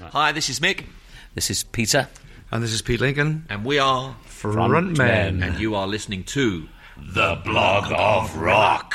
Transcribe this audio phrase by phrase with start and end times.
[0.00, 0.84] Hi, this is Mick,
[1.34, 2.08] This is Peter.
[2.50, 3.44] And this is Pete Lincoln.
[3.48, 5.42] and we are, Frontmen.
[5.42, 8.94] and you are listening to The Blog of Rock.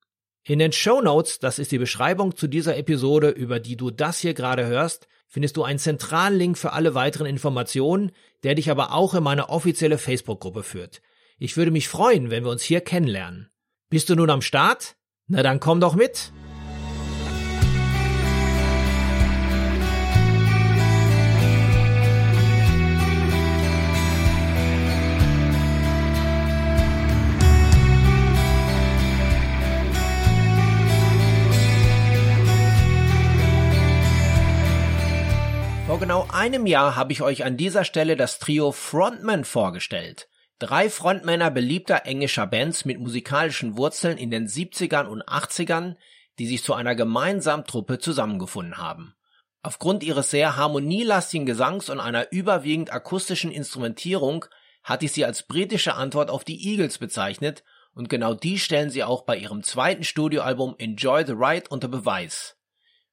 [0.43, 4.19] In den Show Notes, das ist die Beschreibung zu dieser Episode, über die du das
[4.19, 8.11] hier gerade hörst, findest du einen zentralen Link für alle weiteren Informationen,
[8.43, 11.01] der dich aber auch in meine offizielle Facebook-Gruppe führt.
[11.37, 13.51] Ich würde mich freuen, wenn wir uns hier kennenlernen.
[13.89, 14.95] Bist du nun am Start?
[15.27, 16.31] Na dann komm doch mit!
[36.01, 40.29] Genau einem Jahr habe ich euch an dieser Stelle das Trio Frontman vorgestellt.
[40.57, 45.97] Drei Frontmänner beliebter englischer Bands mit musikalischen Wurzeln in den 70ern und 80ern,
[46.39, 49.13] die sich zu einer gemeinsamen Truppe zusammengefunden haben.
[49.61, 54.45] Aufgrund ihres sehr harmonielastigen Gesangs und einer überwiegend akustischen Instrumentierung
[54.81, 59.03] hatte ich sie als britische Antwort auf die Eagles bezeichnet und genau die stellen sie
[59.03, 62.57] auch bei ihrem zweiten Studioalbum Enjoy the Ride unter Beweis.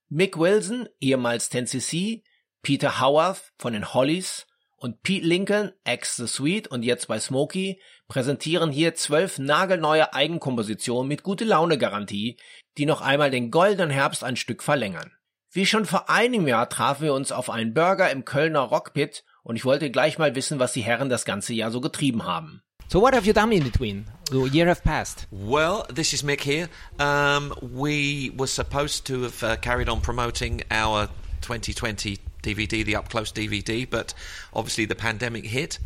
[0.07, 2.23] Mick Wilson, ehemals 10cc,
[2.61, 4.45] Peter Howarth von den Hollies
[4.77, 11.07] und Pete Lincoln, ex The Sweet und jetzt bei Smokey, präsentieren hier zwölf nagelneue Eigenkompositionen
[11.07, 12.37] mit gute Laune Garantie,
[12.77, 15.11] die noch einmal den goldenen Herbst ein Stück verlängern.
[15.51, 19.55] Wie schon vor einem Jahr trafen wir uns auf einen Burger im Kölner Rockpit und
[19.55, 22.61] ich wollte gleich mal wissen, was die Herren das ganze Jahr so getrieben haben.
[22.87, 24.05] So what have you done in between?
[24.31, 25.27] The year have passed.
[25.31, 26.69] Well, this is Mick here.
[26.99, 31.07] Um, we were supposed to have uh, carried on promoting our
[31.41, 34.13] 2020 DVD, the up close DVD, but
[34.53, 35.79] obviously the pandemic hit,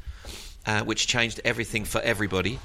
[0.65, 2.59] uh, which changed everything for everybody.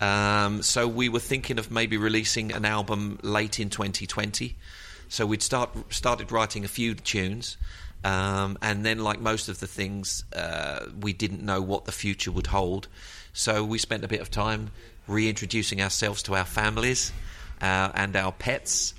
[0.00, 4.56] Um, so we were thinking of maybe releasing an album late in 2020.
[5.08, 7.56] So we'd start started writing a few tunes,
[8.04, 12.32] um, and then, like most of the things, uh, we didn't know what the future
[12.32, 12.88] would hold.
[13.32, 14.70] So we spent a bit of time
[15.06, 17.12] reintroducing ourselves to our families
[17.60, 18.94] uh, and our pets,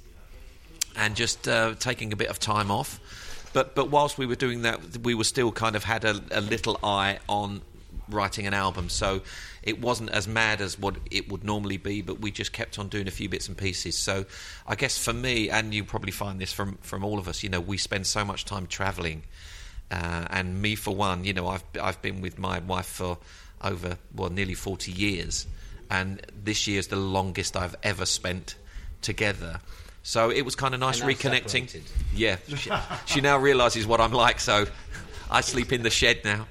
[0.95, 2.99] and just uh, taking a bit of time off.
[3.53, 6.41] But but whilst we were doing that, we were still kind of had a, a
[6.41, 7.61] little eye on
[8.09, 8.89] writing an album.
[8.89, 9.21] So
[9.61, 12.89] it wasn't as mad as what it would normally be, but we just kept on
[12.89, 13.97] doing a few bits and pieces.
[13.97, 14.25] So
[14.67, 17.49] I guess for me, and you probably find this from from all of us, you
[17.49, 19.23] know, we spend so much time travelling.
[19.91, 23.17] Uh, and me, for one, you know, I've I've been with my wife for
[23.61, 25.45] over well nearly forty years,
[25.89, 28.55] and this year is the longest I've ever spent
[29.01, 29.59] together.
[30.03, 31.69] So it was kind of nice reconnecting.
[31.69, 31.83] separated.
[32.13, 32.71] Yeah, she,
[33.05, 34.65] she now realises what I'm like, so
[35.31, 36.45] I sleep in the shed now.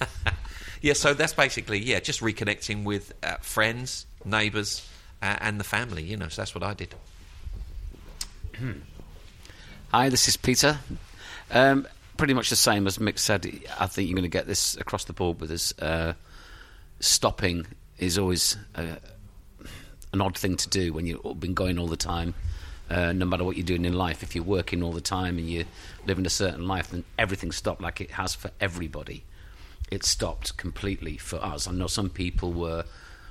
[0.82, 4.86] yeah, so that's basically yeah, just reconnecting with uh, friends, neighbours,
[5.22, 6.02] uh, and the family.
[6.02, 6.94] You know, so that's what I did.
[9.90, 10.78] Hi, this is Peter.
[11.50, 13.46] Um, pretty much the same as Mick said.
[13.80, 15.72] I think you're going to get this across the board with us.
[15.78, 16.12] Uh,
[17.00, 17.66] stopping
[17.98, 18.96] is always uh,
[20.12, 22.34] an odd thing to do when you've been going all the time.
[22.90, 25.50] Uh, no matter what you're doing in life, if you're working all the time and
[25.50, 25.66] you're
[26.06, 29.24] living a certain life, then everything stopped like it has for everybody.
[29.90, 31.68] It stopped completely for us.
[31.68, 32.84] I know some people were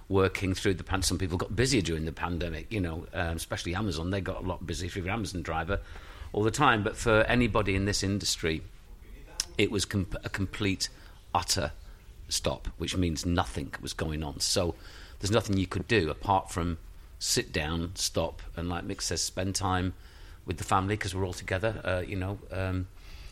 [0.10, 1.06] working through the pandemic.
[1.06, 4.10] Some people got busier during the pandemic, you know, um, especially Amazon.
[4.10, 5.80] They got a lot busier if you're an Amazon driver
[6.34, 6.84] all the time.
[6.84, 8.62] But for anybody in this industry,
[9.58, 10.90] it was com- a complete,
[11.34, 11.72] utter
[12.30, 14.40] stop, which means nothing was going on.
[14.40, 14.76] So
[15.20, 16.78] there's nothing you could do apart from
[17.20, 19.94] sit down, stop, and like Mick says, spend time
[20.46, 21.82] with the family because we're all together.
[21.84, 22.88] Uh, you know, um,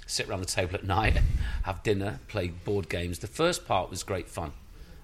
[0.06, 1.18] sit around the table at night,
[1.64, 3.20] have dinner, play board games.
[3.20, 4.52] The first part was great fun.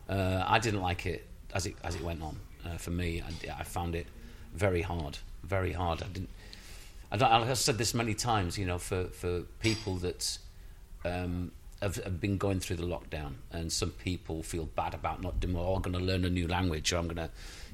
[0.09, 2.37] Uh, I didn't like it as it as it went on.
[2.65, 4.07] Uh, for me, I, I found it
[4.53, 6.03] very hard, very hard.
[6.03, 6.29] I didn't.
[7.11, 8.57] I I've said this many times.
[8.57, 10.37] You know, for for people that
[11.05, 11.51] um,
[11.81, 15.55] have, have been going through the lockdown, and some people feel bad about not doing.
[15.55, 17.29] Well, I'm going to learn a new language, or I'm going to,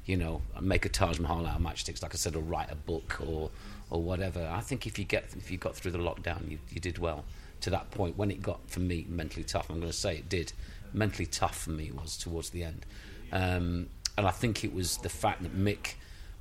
[0.06, 2.76] you know, make a Taj Mahal out of matchsticks, like I said, or write a
[2.76, 3.50] book or
[3.90, 4.46] or whatever.
[4.50, 7.24] I think if you get if you got through the lockdown, you, you did well
[7.60, 8.16] to that point.
[8.16, 10.52] When it got for me mentally tough, I'm going to say it did.
[10.92, 12.86] Mentally tough for me was towards the end,
[13.30, 15.94] um, and I think it was the fact that Mick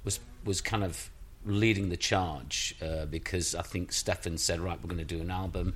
[0.06, 1.10] was was kind of
[1.46, 5.32] leading the charge uh, because I think Stefan said, right, we're going to do an
[5.32, 5.76] album.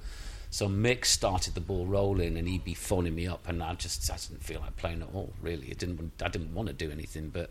[0.52, 4.12] So Mick started the ball rolling, and he'd be phoning me up, and I just
[4.12, 5.32] I didn't feel like playing at all.
[5.42, 6.12] Really, it didn't.
[6.22, 7.50] I didn't want to do anything, but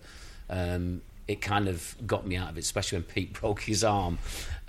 [0.50, 4.18] um, it kind of got me out of it, especially when Pete broke his arm,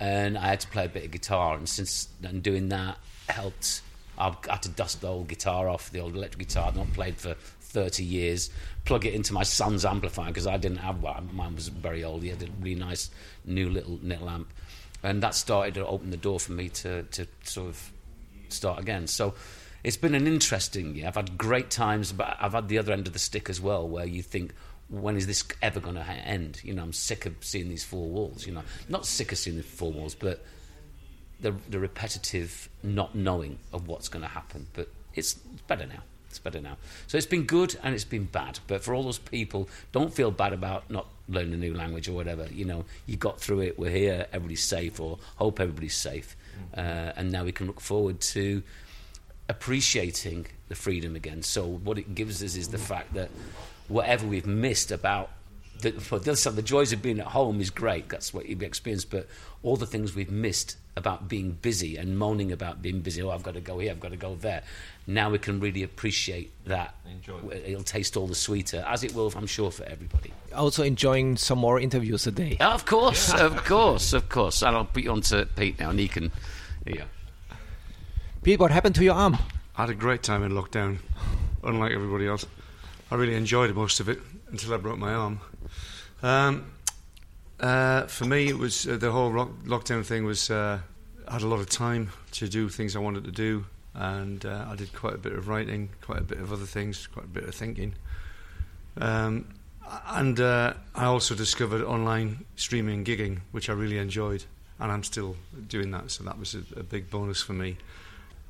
[0.00, 1.56] and I had to play a bit of guitar.
[1.56, 2.96] And since and doing that
[3.28, 3.82] helped,
[4.16, 7.16] I had to dust the old guitar off, the old electric guitar I'd not played
[7.18, 8.48] for 30 years,
[8.86, 11.28] plug it into my son's amplifier because I didn't have one.
[11.34, 12.22] Mine was very old.
[12.22, 13.10] He had a really nice
[13.44, 14.50] new little little amp,
[15.02, 17.91] and that started to open the door for me to to sort of
[18.52, 19.06] start again.
[19.06, 19.34] So
[19.84, 21.08] it's been an interesting year.
[21.08, 23.88] I've had great times, but I've had the other end of the stick as well,
[23.88, 24.52] where you think,
[24.88, 26.60] when is this ever going to end?
[26.62, 28.46] You know, I'm sick of seeing these four walls.
[28.46, 30.44] You know, not sick of seeing the four walls, but
[31.40, 34.66] the the repetitive not knowing of what's going to happen.
[34.74, 36.02] But it's, it's better now.
[36.28, 36.78] It's better now.
[37.08, 38.60] So it's been good and it's been bad.
[38.66, 42.12] But for all those people, don't feel bad about not learning a new language or
[42.12, 42.46] whatever.
[42.50, 43.78] You know, you got through it.
[43.78, 44.26] We're here.
[44.32, 46.36] Everybody's safe, or hope everybody's safe.
[46.76, 48.62] Uh, and now we can look forward to
[49.48, 51.42] appreciating the freedom again.
[51.42, 53.30] So what it gives us is the fact that
[53.88, 55.30] whatever we've missed about
[55.80, 58.08] the, for the, so the joys of being at home is great.
[58.08, 59.10] That's what you've experienced.
[59.10, 59.26] But
[59.62, 63.22] all the things we've missed about being busy and moaning about being busy.
[63.22, 63.90] Oh, I've got to go here.
[63.90, 64.62] I've got to go there.
[65.06, 66.94] Now we can really appreciate that.
[67.10, 67.38] Enjoy.
[67.64, 70.32] It'll taste all the sweeter, as it will, I'm sure, for everybody.
[70.54, 72.56] Also enjoying some more interviews a day.
[72.60, 74.62] Of course, of course, of course.
[74.62, 76.30] And I'll put you on to Pete now, and he can.
[76.86, 77.04] Yeah.
[78.42, 79.38] Pete, what happened to your arm?
[79.76, 80.98] I had a great time in lockdown,
[81.62, 82.44] unlike everybody else.
[83.10, 84.18] I really enjoyed most of it
[84.50, 85.40] until I broke my arm.
[86.22, 86.72] Um,
[87.62, 90.50] uh, for me, it was uh, the whole rock, lockdown thing was.
[90.50, 90.80] Uh,
[91.28, 93.64] I had a lot of time to do things I wanted to do,
[93.94, 97.06] and uh, I did quite a bit of writing, quite a bit of other things,
[97.06, 97.94] quite a bit of thinking.
[99.00, 99.46] Um,
[100.08, 104.44] and uh, I also discovered online streaming gigging, which I really enjoyed,
[104.80, 105.36] and I'm still
[105.68, 106.10] doing that.
[106.10, 107.76] So that was a, a big bonus for me.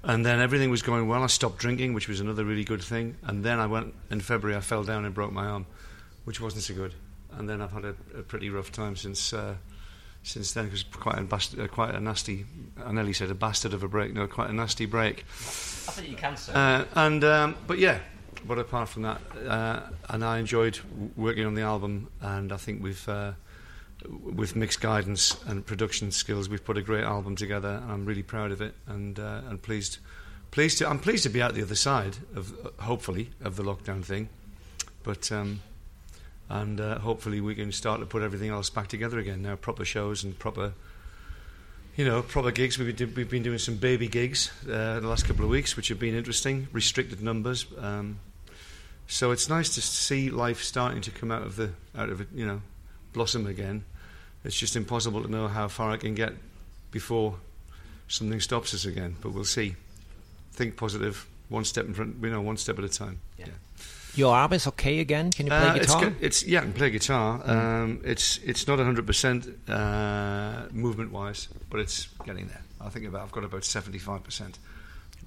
[0.05, 1.23] And then everything was going well.
[1.23, 3.17] I stopped drinking, which was another really good thing.
[3.23, 4.57] And then I went in February.
[4.57, 5.67] I fell down and broke my arm,
[6.25, 6.95] which wasn't so good.
[7.39, 9.55] And then I've had a, a pretty rough time since uh,
[10.23, 10.67] since then.
[10.67, 12.47] Because quite a bast- uh, quite a nasty.
[12.85, 14.13] I nearly said a bastard of a break.
[14.13, 15.21] No, quite a nasty break.
[15.21, 16.53] I think you can say.
[16.55, 17.99] Uh, and um, but yeah,
[18.47, 20.79] but apart from that, uh, and I enjoyed
[21.17, 23.09] working on the album, and I think we've.
[23.09, 23.33] Uh,
[24.09, 27.81] with mixed guidance and production skills, we've put a great album together.
[27.83, 29.99] And I'm really proud of it, and uh, and pleased,
[30.51, 30.89] pleased to.
[30.89, 34.29] I'm pleased to be out the other side of hopefully of the lockdown thing,
[35.05, 35.61] but um,
[36.53, 39.57] and uh, hopefully we can start to put everything else back together again now.
[39.57, 40.75] Proper shows and proper,
[41.97, 42.79] you know, proper gigs.
[42.79, 45.89] We've been, we've been doing some baby gigs uh, the last couple of weeks, which
[45.89, 46.69] have been interesting.
[46.71, 47.65] Restricted numbers.
[47.79, 48.19] Um,
[49.07, 52.29] so it's nice to see life starting to come out of the out of it,
[52.35, 52.61] you know,
[53.15, 53.85] blossom again.
[54.45, 56.35] It's just impossible to know how far it can get
[56.91, 57.37] before
[58.09, 59.17] something stops us again.
[59.23, 59.77] But we'll see.
[60.53, 62.17] Think positive, one step in front.
[62.21, 63.21] You know, one step at a time.
[63.39, 63.47] Yeah.
[64.15, 65.31] Your arm is okay again?
[65.31, 66.01] Can you play Uh, guitar?
[66.05, 66.17] good.
[66.21, 67.41] it's yeah, I can play guitar.
[67.45, 72.63] Um, it's it's not hundred percent uh, movement wise, but it's getting there.
[72.81, 74.59] I think about I've got about seventy five percent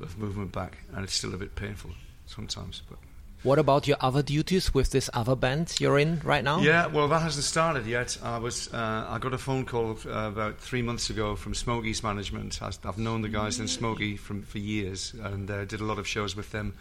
[0.01, 1.91] of movement back, and it's still a bit painful
[2.27, 2.81] sometimes.
[2.89, 2.99] But
[3.43, 6.59] What about your other duties with this other band you're in right now?
[6.61, 8.17] Yeah, well, that hasn't started yet.
[8.23, 12.03] I was uh, I got a phone call uh, about three months ago from Smokie's
[12.03, 12.59] management.
[12.61, 16.07] I've known the guys in Smokey from for years, and uh, did a lot of
[16.07, 16.73] shows with them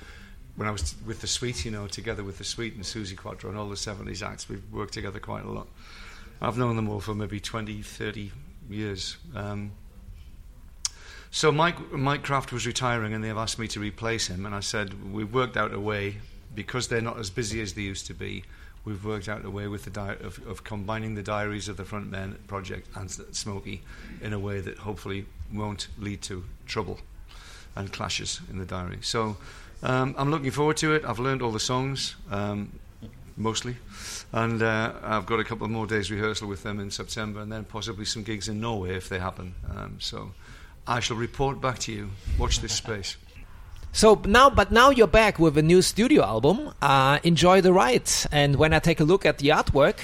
[0.57, 1.65] when I was with the Sweet.
[1.65, 4.49] You know, together with the Sweet and Suzi Quatro and all the '70s acts.
[4.49, 5.67] We've worked together quite a lot.
[6.41, 8.31] I've known them all for maybe 20, 30
[8.69, 9.17] years.
[9.35, 9.73] Um,
[11.31, 14.47] so Mike Mike Craft was retiring, and they've asked me to replace him.
[14.47, 16.19] And I said we've worked out a way
[16.55, 18.45] because they're not as busy as they used to be.
[18.85, 21.85] We've worked out a way with the di- of, of combining the diaries of the
[21.85, 23.81] Frontmen project and Smokie
[24.21, 27.01] in a way that hopefully won't lead to trouble
[27.75, 28.99] and clashes in the diary.
[29.01, 29.37] So
[29.85, 31.05] um, I'm looking forward to it.
[31.05, 32.17] I've learned all the songs.
[32.31, 32.79] Um,
[33.37, 33.77] mostly,
[34.33, 37.51] and uh, I've got a couple of more days rehearsal with them in September, and
[37.53, 39.55] then possibly some gigs in Norway if they happen.
[39.75, 40.33] Um, so
[40.87, 42.11] I shall report back to you.
[42.39, 43.17] Watch this space.
[43.97, 46.75] So now, but now you're back with a new studio album.
[46.83, 48.11] Uh, enjoy the ride.
[48.33, 49.99] And when I take a look at the artwork,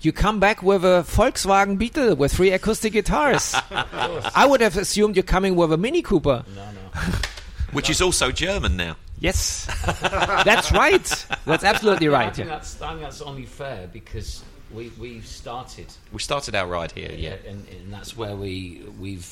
[0.00, 3.56] you come back with a Volkswagen Beetle with three acoustic guitars.
[3.72, 6.44] I would have assumed you're coming with a Mini Cooper.
[6.54, 7.00] No, no.
[7.72, 8.94] Which is also German now.
[9.24, 9.66] Yes,
[10.44, 11.26] that's right.
[11.46, 12.36] That's absolutely I right.
[12.36, 12.54] think yeah.
[12.56, 17.12] that's, I think that's only fair because we we started, We started our ride here,
[17.16, 17.36] yeah.
[17.50, 19.30] and, and that's where we we've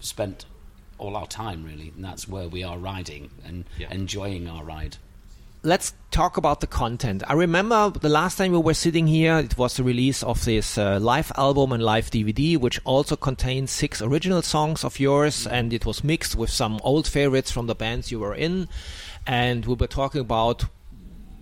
[0.00, 0.46] spent
[0.98, 3.92] all our time really, and that's where we are riding and Yeah.
[3.92, 4.96] enjoying our ride.
[5.66, 7.22] let's talk about the content.
[7.26, 10.76] I remember the last time we were sitting here, it was the release of this
[10.78, 15.72] uh, live album and live DVD, which also contained six original songs of yours, and
[15.72, 18.68] it was mixed with some old favorites from the bands you were in.
[19.26, 20.64] And we were talking about,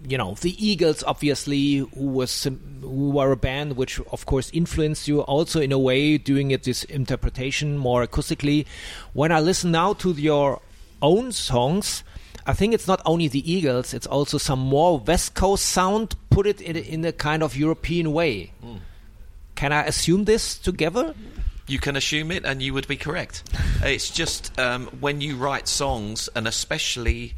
[0.07, 5.09] you know, the Eagles, obviously, who was who were a band which, of course, influenced
[5.09, 8.67] you also in a way, doing it this interpretation more acoustically.
[9.12, 10.61] When I listen now to your
[11.01, 12.05] own songs.
[12.45, 16.17] I think it's not only the Eagles; it's also some more West Coast sound.
[16.31, 18.51] Put it in, a- in a kind of European way.
[19.55, 21.15] Can I assume this together?
[21.69, 23.45] You can assume it, and you would be correct.
[23.85, 27.35] it's just um, when you write songs, and especially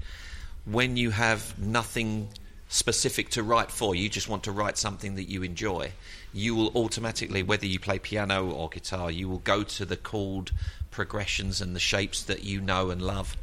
[0.64, 2.28] when you have nothing
[2.68, 5.92] specific to write for, you just want to write something that you enjoy.
[6.32, 10.50] You will automatically, whether you play piano or guitar, you will go to the chord
[10.90, 13.36] progressions and the shapes that you know and love.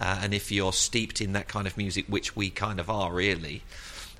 [0.00, 3.12] Uh, and if you're steeped in that kind of music, which we kind of are
[3.12, 3.62] really,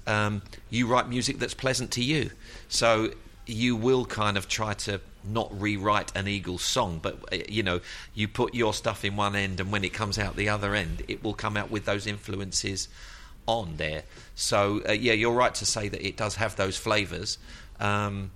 [0.06, 2.30] um, you write music that's pleasant to you.
[2.68, 3.12] So
[3.46, 7.80] you will kind of try to not rewrite an Eagles song, but uh, you know,
[8.14, 11.02] you put your stuff in one end, and when it comes out the other end,
[11.08, 12.88] it will come out with those influences
[13.46, 14.02] on there.
[14.34, 17.38] So uh, yeah, you're right to say that it does have those flavours,
[17.80, 18.30] um,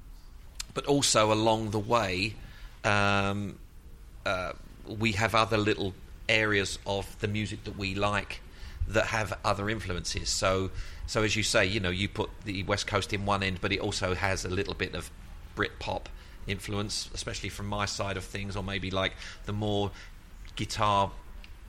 [0.75, 2.35] but also along the way,
[2.85, 3.59] um,
[4.25, 4.53] uh,
[4.87, 5.95] we have other little
[6.29, 8.41] areas of the music that we like
[8.89, 10.29] that have other influences.
[10.29, 10.71] So,
[11.07, 13.73] so as you say, you know, you put the West Coast in one end, but
[13.73, 15.11] it also has a little bit of
[15.55, 16.09] Brit pop
[16.47, 19.13] influence, especially from my side of things, or maybe like
[19.45, 19.91] the more
[20.57, 21.11] guitar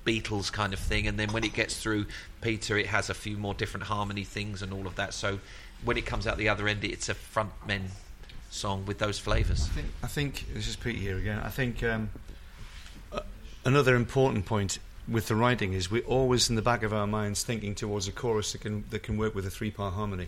[0.05, 1.07] Beatles kind of thing.
[1.07, 2.05] And then when it gets through
[2.41, 5.13] Peter, it has a few more different harmony things and all of that.
[5.13, 5.39] So
[5.83, 7.89] when it comes out the other end, it's a frontmen
[8.49, 9.69] song with those flavours.
[9.69, 11.39] I think, I think this is Pete here again.
[11.39, 12.09] I think um,
[13.11, 13.19] uh,
[13.65, 17.43] another important point with the writing is we're always in the back of our minds
[17.43, 20.27] thinking towards a chorus that can that can work with a three part harmony.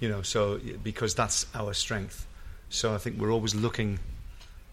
[0.00, 2.26] You know, so because that's our strength.
[2.72, 3.98] So I think we're always looking.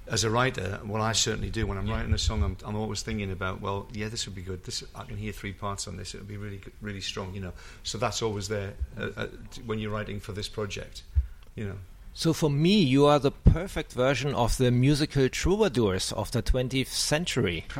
[0.08, 1.68] As a writer, well, I certainly do.
[1.68, 4.41] When I'm writing a song, I'm, I'm always thinking about, well, yeah, this would be
[4.41, 4.63] good.
[4.63, 6.15] This I can hear three parts on this.
[6.15, 7.32] It would be really, really strong.
[7.36, 7.53] You know,
[7.84, 9.27] so that's always there uh, uh,
[9.68, 11.03] when you're writing for this project.
[11.56, 11.75] You know,
[12.13, 16.88] So for me, you are the perfect version of the musical troubadours of the 20th
[16.88, 17.65] century.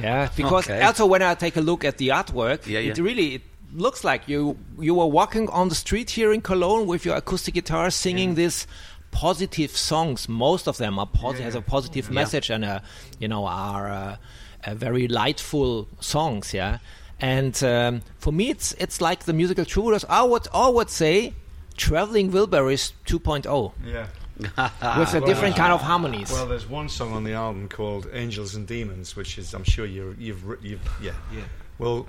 [0.00, 0.80] yeah, because Okay.
[0.80, 3.42] also when I take a look at the artwork, Yeah, it really it
[3.74, 7.52] looks like you you were walking on the street here in Cologne with your acoustic
[7.54, 8.66] guitar, singing these
[9.10, 10.28] positive songs.
[10.28, 12.82] Most of them are posi- has a positive message and a,
[13.18, 14.16] you know are uh,
[14.64, 16.52] uh, very lightful songs.
[16.52, 16.78] Yeah,
[17.20, 20.04] and um, for me, it's it's like the musical troubadours.
[20.08, 21.34] I would I would say.
[21.78, 24.06] Traveling Wilburys 2.0 yeah.
[24.98, 26.32] with a different kind of harmonies.
[26.32, 29.84] Well, there's one song on the album called "Angels and Demons," which is I'm sure
[29.84, 31.42] you're, you've wri- you've yeah Yeah.
[31.78, 32.06] Well,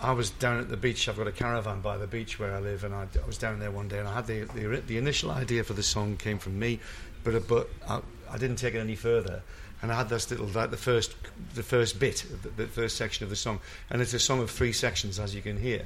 [0.00, 1.08] I was down at the beach.
[1.08, 3.58] I've got a caravan by the beach where I live, and I, I was down
[3.58, 6.38] there one day, and I had the, the the initial idea for the song came
[6.38, 6.78] from me,
[7.24, 8.00] but uh, but I,
[8.30, 9.42] I didn't take it any further.
[9.80, 11.14] And I had this little like the first
[11.54, 14.50] the first bit, the, the first section of the song, and it's a song of
[14.50, 15.82] three sections, as you can hear.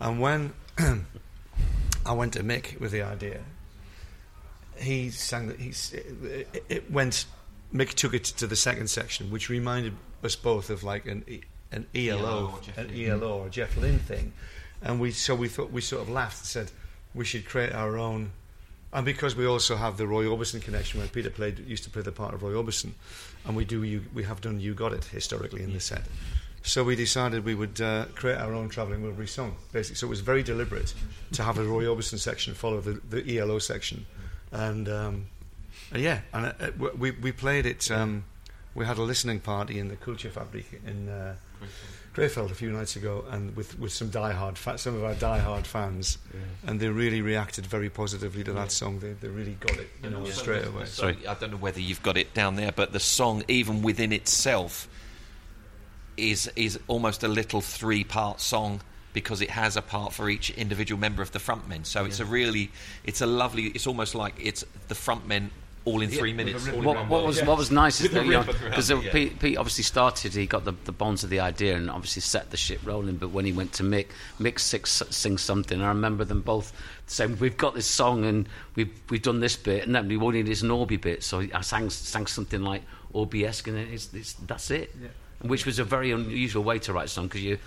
[0.00, 0.54] And when
[2.06, 3.40] I went to Mick with the idea,
[4.76, 7.26] he sang that he's it, it went
[7.72, 11.24] Mick took it to the second section which reminded us both of like an
[11.72, 12.90] an ELO, ELO an.
[12.94, 14.32] ELO or Jeff Lynne thing.
[14.82, 16.70] And we so we thought we sort of laughed and said
[17.14, 18.32] we should create our own.
[18.92, 22.02] And because we also have the Roy Orbison connection where Peter played used to play
[22.02, 22.92] the part of Roy Orbison
[23.44, 26.02] and we do you we have done you got it historically in the set.
[26.64, 29.96] So we decided we would uh, create our own travelling Wilbury song basically.
[29.96, 30.94] So it was very deliberate
[31.32, 34.06] to have a Roy Orbison section follow the, the ELO section.
[34.52, 35.26] And um,
[35.94, 37.90] yeah, and uh, we we played it.
[37.90, 38.24] Um,
[38.74, 41.34] we had a listening party in the Culture Fabric in uh,
[42.14, 45.64] Krefeld a few nights ago, and with, with some diehard fa- some of our diehard
[45.64, 46.18] fans,
[46.66, 48.98] and they really reacted very positively to that song.
[48.98, 50.84] They they really got it, you know, straight away.
[50.84, 54.12] Sorry, I don't know whether you've got it down there, but the song, even within
[54.12, 54.88] itself,
[56.18, 58.82] is is almost a little three part song
[59.14, 61.84] because it has a part for each individual member of the frontmen.
[61.84, 62.70] So it's a really,
[63.04, 63.66] it's a lovely.
[63.68, 65.50] It's almost like it's the frontmen
[65.84, 66.68] all in three minutes.
[66.68, 69.00] What, what was what was nice is that you know because yeah.
[69.10, 72.50] Pete, Pete obviously started he got the, the bonds of the idea and obviously set
[72.50, 74.08] the ship rolling but when he went to Mick
[74.38, 75.82] Mick six, sings something.
[75.82, 76.72] I remember them both
[77.06, 80.46] saying we've got this song and we've we've done this bit and then we wanted
[80.46, 82.82] this Norby bit so I sang sang something like
[83.14, 84.94] Orby-esque and it's, it's, that's it.
[85.40, 87.58] Which was a very unusual way to write a song because you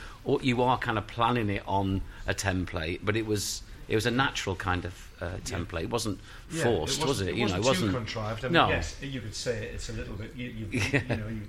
[0.42, 4.12] you are kind of planning it on a template, but it was it was a
[4.12, 5.84] natural kind of uh, template.
[5.84, 6.20] It wasn't
[6.52, 7.30] Yeah, forced, was it?
[7.30, 8.44] It you wasn't know, it wasn't contrived.
[8.44, 8.70] I mean, no.
[8.70, 10.32] yes, you could say it, it's a little bit.
[10.36, 11.02] You, you, Yeah.
[11.10, 11.42] you know, you,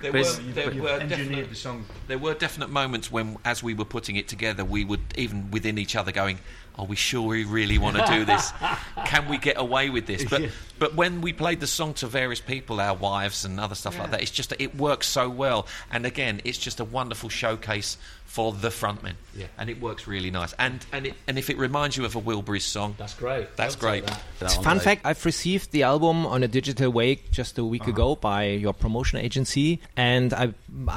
[0.00, 1.84] There But were, there you've were engineered definite, the song.
[2.08, 5.78] there were definite moments when, as we were putting it together, we would even within
[5.78, 6.38] each other going,
[6.78, 8.52] "Are we sure we really want to do this?
[9.06, 10.48] Can we get away with this?" But Yeah.
[10.78, 14.10] but when we played the song to various people, our wives and other stuff like
[14.10, 15.66] that, it's just it works so well.
[15.92, 17.98] And again, it's just a wonderful showcase
[18.36, 19.46] for the frontmen, Yeah.
[19.58, 20.52] and it works really nice.
[20.58, 23.46] And and it, and if it reminds you of a Wilburys song, That's great.
[23.56, 24.06] That's I'll great.
[24.06, 24.54] take that.
[24.56, 28.08] That Fun fact: I've received the album on a digital way just a week ago
[28.30, 30.44] by your promotion agency, and I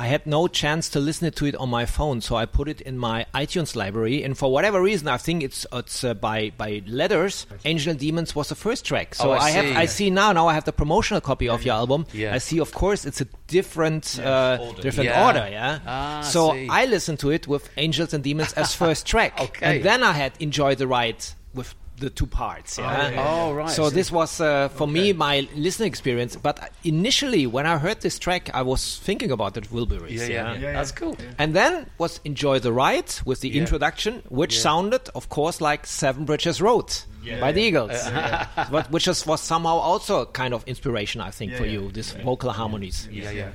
[0.04, 2.82] I had no chance to listen to it on my phone, so I put it
[2.82, 4.18] in my iTunes library.
[4.26, 7.46] And for whatever reason, I think it's it's uh, by by letters.
[7.64, 9.76] Angel and Demons was the first track, so Oh, I have see.
[9.84, 12.06] I see now now I have the promotional copy of your album.
[12.14, 12.36] Yeah.
[12.36, 14.82] I see, of course, it's a different uh, order.
[14.82, 15.26] different Yeah.
[15.28, 15.48] order.
[15.52, 15.80] Yeah.
[15.86, 16.68] Ah, so see.
[16.70, 19.66] I listened to it with Angels and Demons as first track, Okay.
[19.78, 22.78] and then I had Enjoy the Ride with the two parts.
[22.78, 23.26] Yeah.
[23.28, 23.70] Oh, right.
[23.70, 23.96] So See.
[23.96, 26.38] this was uh, for me my listening experience.
[26.38, 30.12] But initially, when I heard this track, I was thinking about the Wilburys.
[30.12, 30.96] Yeah, yeah, Yeah, That's yeah.
[30.96, 31.18] cool.
[31.38, 33.62] And then was Enjoy the Ride with the Yeah.
[33.64, 34.62] introduction, which Yeah.
[34.62, 36.90] sounded, of course, like Seven Bridges Road
[37.24, 37.40] Yeah.
[37.40, 37.92] by the Eagles.
[38.72, 41.72] but which is, was somehow also a kind of inspiration, I think, Yeah, for yeah.
[41.80, 43.08] you, this vocal harmonies.
[43.12, 43.50] Yeah, yeah.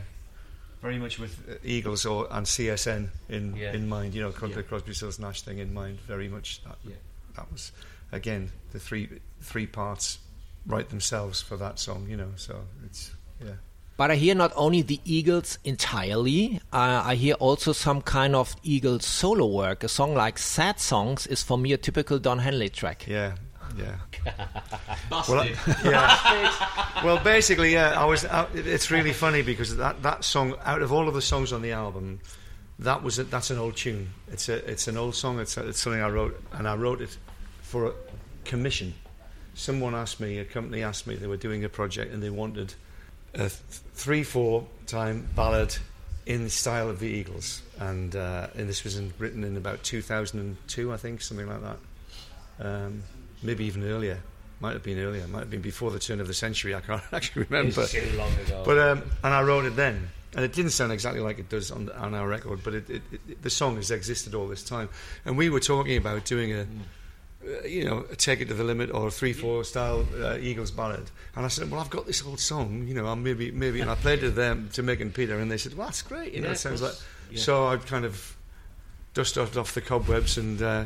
[0.83, 3.73] Very much with uh, Eagles or and CSN in Yeah.
[3.73, 4.15] in mind.
[4.15, 4.63] You know, Cro- Yeah.
[4.63, 5.99] Crosby, Stills, Nash thing in mind.
[6.07, 6.77] Very much that.
[6.85, 6.97] Yeah.
[7.37, 7.73] That was
[8.13, 9.09] again the three
[9.41, 10.19] three parts
[10.67, 12.07] write themselves for that song.
[12.09, 13.55] You know, so it's yeah.
[13.97, 18.55] But I hear not only the Eagles entirely, uh, I hear also some kind of
[18.65, 19.85] Eagles solo work.
[19.85, 23.07] A song like Sad Songs is for me a typical Don Henley track.
[23.07, 23.37] Yeah,
[23.77, 23.95] yeah.
[25.11, 25.35] Busted.
[25.35, 27.05] Well, I- yeah.
[27.05, 28.01] well, basically, yeah.
[28.01, 28.25] I was.
[28.25, 31.63] I, it's really funny because that, that song, out of all of the songs on
[31.63, 32.21] the album,
[32.79, 34.11] that was a, that's an old tune.
[34.29, 35.39] It's a it's an old song.
[35.41, 37.17] It's, a, it's something I wrote, and I wrote it
[37.63, 37.93] for a
[38.45, 38.95] commission.
[39.55, 42.75] Someone asked me, a company asked me, they were doing a project and they wanted
[43.35, 43.53] a th-
[43.95, 45.77] three four time ballad
[46.27, 49.83] in the style of the Eagles, and uh, and this was in, written in about
[49.83, 51.77] 2002, I think, something like that.
[52.61, 53.03] Um,
[53.45, 54.21] maybe even earlier.
[54.61, 55.27] Might have been earlier.
[55.29, 56.75] Might have been before the turn of the century.
[56.75, 57.83] I can't actually remember.
[57.83, 58.63] It's too long ago.
[58.65, 61.71] But um, and I wrote it then, and it didn't sound exactly like it does
[61.71, 62.61] on, on our record.
[62.65, 64.89] But it, it, it, the song has existed all this time,
[65.25, 68.65] and we were talking about doing a, uh, you know, a take it to the
[68.65, 71.11] limit or a three four style uh, Eagles ballad.
[71.37, 73.91] And I said, well, I've got this old song, you know, I'm maybe maybe, and
[73.91, 76.33] I played it to them to Mick and Peter, and they said, well, that's great,
[76.33, 76.95] you know, Yeah, it sounds like.
[77.31, 77.41] Yeah.
[77.41, 78.37] So I kind of
[79.15, 80.63] dusted off the cobwebs and.
[80.63, 80.85] Uh,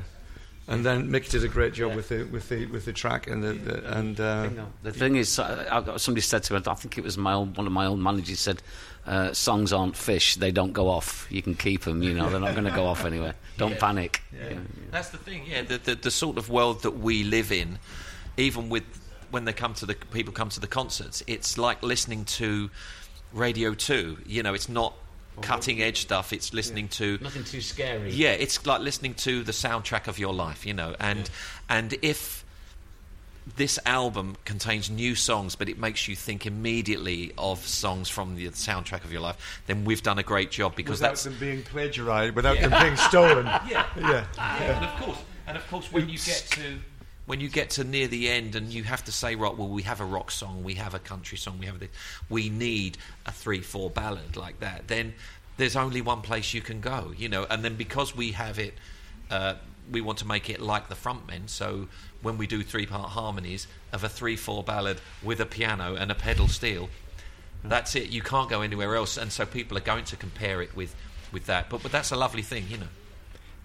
[0.69, 1.97] and then Mick did a great job Yeah.
[1.97, 4.49] with the with the with the track and the, the and uh,
[4.83, 7.67] The thing is, uh, somebody said to me, I think it was my old, one
[7.67, 8.63] of my old managers said,
[9.07, 11.27] uh, "Songs aren't fish; they don't go off.
[11.31, 12.03] You can keep them.
[12.03, 13.35] You know, they're not going to go off anywhere.
[13.57, 13.79] Don't Yeah.
[13.81, 14.51] panic." Yeah.
[14.51, 14.59] Yeah.
[14.91, 15.63] That's the thing, yeah.
[15.63, 17.79] The, the the sort of world that we live in,
[18.37, 18.85] even with
[19.31, 22.71] when they come to the people come to the concerts, it's like listening to
[23.33, 24.19] Radio Two.
[24.27, 24.95] You know, it's not
[25.41, 26.33] cutting edge stuff.
[26.33, 28.11] It's listening to Nothing too scary.
[28.11, 30.95] yeah, it's like listening to the soundtrack of your life, you know.
[31.01, 31.29] And
[31.69, 32.45] and if
[33.57, 38.49] this album contains new songs, but it makes you think immediately of songs from the
[38.49, 41.63] soundtrack of your life, then we've done a great job because without that's them being
[41.63, 43.47] plagiarized, without them being stolen.
[43.69, 43.87] yeah.
[43.97, 44.27] yeah.
[44.37, 46.79] and of course, and of course, when you get to
[47.29, 49.83] when you get to near the end, and you have to say, right, well, we
[49.83, 51.91] have a rock song, we have a country song, we have this,
[52.31, 54.89] we need a three-four ballad like that.
[54.89, 55.13] Then
[55.59, 57.47] there's only one place you can go, you know.
[57.51, 58.73] And then because we have it,
[59.31, 59.57] uh,
[59.93, 61.51] we want to make it like the frontmen.
[61.51, 61.89] So
[62.23, 66.49] when we do three-part harmonies of a three-four ballad with a piano and a pedal
[66.49, 66.89] steel,
[67.63, 68.09] that's it.
[68.09, 70.95] You can't go anywhere else, and so people are going to compare it with
[71.31, 71.69] with that.
[71.69, 72.89] But but that's a lovely thing, you know.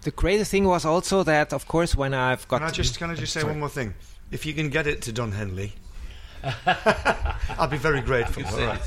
[0.03, 3.09] The crazy thing was also that, of course, when I've got Can I just can
[3.09, 3.51] I just say Sorry.
[3.53, 3.93] one more thing?
[4.31, 5.73] If you can get it to Don Henley,
[7.57, 8.43] I'll be very grateful.
[8.45, 8.81] all right.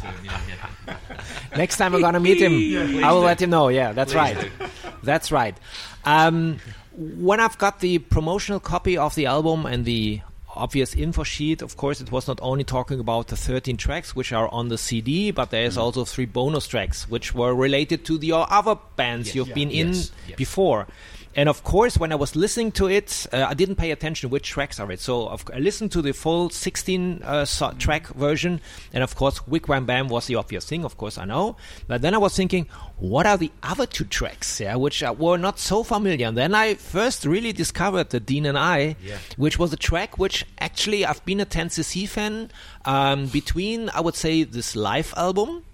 [1.56, 3.26] Next time I'm gonna meet him, please I will do.
[3.26, 3.68] let him know.
[3.68, 4.40] Yeah, that's Please right.
[4.58, 4.66] do.
[5.02, 5.56] That's right.
[6.04, 6.58] Um,
[6.96, 10.20] when I've got the promotional copy of the album and the
[10.56, 14.32] obvious info sheet, of course, it was not only talking about the 13 tracks which
[14.32, 15.80] are on the CD, but there is Mm.
[15.82, 20.10] also three bonus tracks which were related to the other bands you've been in Yes.
[20.36, 20.86] Before.
[21.36, 24.48] And of course, when I was listening to it, uh, I didn't pay attention which
[24.48, 25.00] tracks are it.
[25.00, 28.60] So of, I listened to the full 16 uh, so- track version,
[28.94, 30.82] and of course, Wigwam Bam was the obvious thing.
[30.84, 31.56] Of course, I know.
[31.86, 32.66] But then I was thinking,
[32.98, 34.60] what are the other two tracks?
[34.60, 36.26] Yeah, which uh, were not so familiar.
[36.26, 39.18] And then I first really discovered the Dean and I, Yeah.
[39.36, 42.50] which was a track which actually I've been a 10cc fan
[42.86, 45.64] um, between I would say this live album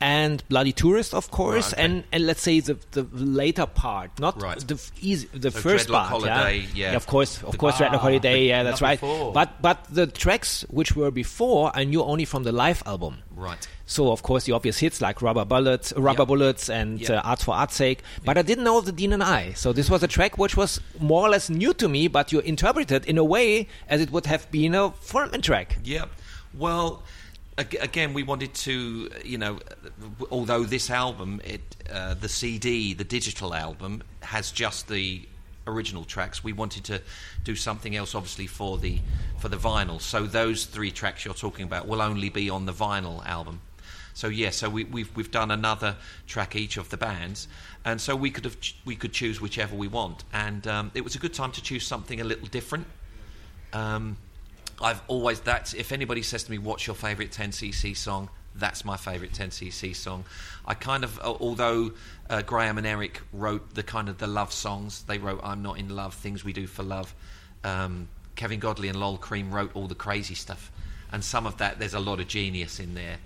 [0.00, 1.82] and Bloody Tourist, of course, Right, okay.
[1.84, 4.58] and, and let's say the, the later part, not Right.
[4.58, 6.08] the easy, the So first Dreadlock part.
[6.22, 6.92] Holiday, yeah.
[6.94, 9.00] of course, of The- course, Dreadlock Ah, Holiday, yeah, that's right.
[9.00, 9.32] before.
[9.32, 13.18] But but the tracks which were before, I knew only from the live album.
[13.34, 13.66] Right.
[13.86, 16.28] So of course the obvious hits like Rubber Bullets, Rubber Yep.
[16.28, 17.10] Bullets, and Yep.
[17.10, 18.02] uh, Art for Art's sake.
[18.24, 19.52] But I didn't know the Dean and I.
[19.54, 22.40] So this was a track which was more or less new to me, but you
[22.40, 25.78] interpreted in a way as it would have been a frontman track.
[25.84, 26.06] Yeah.
[26.52, 27.02] Well,
[27.58, 29.60] again, we wanted to, you know,
[30.30, 35.26] although this album, it, uh, the CD, the digital album, has just the
[35.66, 36.44] original tracks.
[36.44, 37.00] We wanted to
[37.44, 39.00] do something else, obviously, for the
[39.38, 40.00] for the vinyl.
[40.00, 43.60] So those three tracks you're talking about will only be on the vinyl album.
[44.14, 47.48] So yeah, so we, we've we've done another track each of the bands,
[47.84, 51.14] and so we could have we could choose whichever we want, and um, it was
[51.14, 52.86] a good time to choose something a little different.
[53.72, 54.16] Um,
[54.80, 58.96] I've always that's if anybody says to me, "What's your favourite 10cc song?" That's my
[58.96, 60.24] favourite 10cc song.
[60.64, 61.92] I kind of, although
[62.30, 65.78] uh, Graham and Eric wrote the kind of the love songs, they wrote "I'm Not
[65.78, 67.14] in Love," "Things We Do for Love."
[67.64, 70.70] Um, Kevin Godley and Lol Creme wrote all the crazy stuff,
[71.10, 73.18] and some of that there's a lot of genius in there,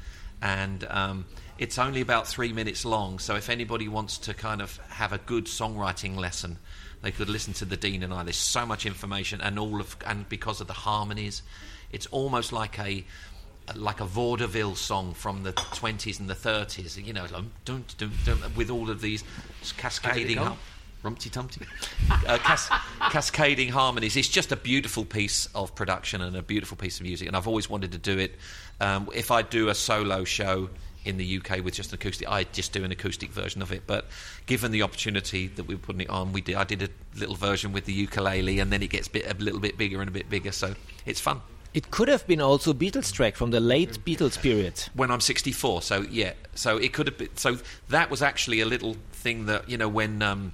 [0.42, 1.26] and um,
[1.58, 3.18] it's only about three minutes long.
[3.18, 6.58] So if anybody wants to kind of have a good songwriting lesson,
[7.02, 8.22] they could listen to the Dean and I.
[8.22, 11.42] There's so much information, and all of and because of the harmonies,
[11.92, 13.04] it's almost like a
[13.74, 17.04] like a vaudeville song from the 20s and the 30s.
[17.04, 19.24] You know, like, dun, dun, dun, with all of these
[19.76, 20.38] cascading.
[21.02, 21.66] Rumpty tumpty,
[22.28, 22.68] uh, cas-
[23.10, 24.18] cascading harmonies.
[24.18, 27.26] It's just a beautiful piece of production and a beautiful piece of music.
[27.26, 28.34] And I've always wanted to do it.
[28.82, 30.68] Um, if I do a solo show
[31.04, 33.82] in the UK with just an acoustic, I just do an acoustic version of it.
[33.86, 34.06] But
[34.46, 36.56] given the opportunity that we were putting it on, we did.
[36.56, 39.60] I did a little version with the ukulele, and then it gets bit, a little
[39.60, 40.52] bit bigger and a bit bigger.
[40.52, 40.74] So
[41.06, 41.40] it's fun.
[41.72, 44.82] It could have been also Beatles track from the late Beatles period.
[44.94, 45.82] when I'm 64.
[45.82, 47.36] So yeah, so it could have been.
[47.36, 47.58] So
[47.88, 50.22] that was actually a little thing that you know when.
[50.22, 50.52] Um,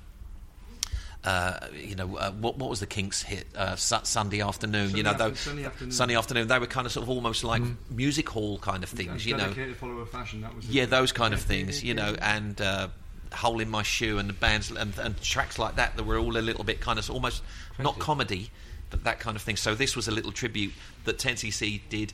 [1.26, 2.56] uh, you know uh, what?
[2.56, 3.46] What was the Kinks hit?
[3.54, 4.96] Uh, Su- Sunday afternoon.
[4.96, 5.92] you know, Sunday though, after- Sunday afternoon.
[5.92, 6.48] Sunday afternoon.
[6.48, 9.26] They were kind of sort of almost like music hall kind of things.
[9.26, 10.40] You know, dedicated follower fashion.
[10.42, 11.82] That was the- yeah, those kind of things.
[11.82, 12.88] yeah, You know, and uh,
[13.34, 16.36] hole in my shoe and the bands and, and tracks like that that were all
[16.36, 17.42] a little bit kind of almost
[17.78, 18.50] not comedy,
[18.90, 19.56] but that kind of thing.
[19.56, 20.72] So this was a little tribute
[21.04, 22.12] that 10cc did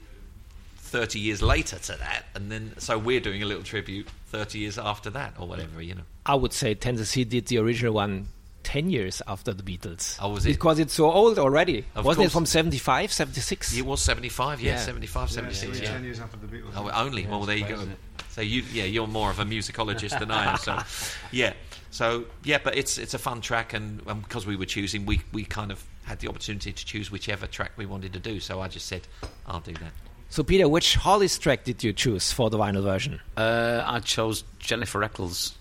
[0.79, 4.79] 30 years later to that, and then so we're doing a little tribute 30 years
[4.79, 5.81] after that or whatever.
[5.83, 6.03] You know.
[6.27, 8.29] I would say 10cc did the original one
[8.65, 10.17] 10 years after the Beatles.
[10.21, 10.51] Oh, was it?
[10.51, 11.85] Because it's so old already.
[11.95, 13.77] Of Wasn't it from 75, 76?
[13.77, 14.79] It was 75, yeah, Yeah.
[14.79, 15.93] 75, Yeah, 76, so yeah.
[15.93, 16.73] ten years after the Beatles.
[16.77, 17.27] Oh, only.
[17.27, 17.87] well, there you go.
[18.31, 20.59] So you, yeah, you're more of a musicologist than I am.
[20.59, 20.79] So,
[21.33, 21.53] yeah.
[21.91, 25.21] So yeah, but it's it's a fun track, and um, because we were choosing, we
[25.33, 28.41] we kind of had the opportunity to choose whichever track we wanted to do.
[28.41, 29.03] So I just said,
[29.47, 29.93] I'll do that.
[30.31, 33.21] So, Peter, which Hollies track did you choose for the vinyl version?
[33.37, 35.55] Uh, I chose Jennifer Eccles.